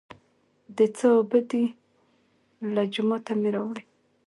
[0.75, 1.65] د څاه اوبه دي،
[2.73, 3.83] له جوماته مې راوړې.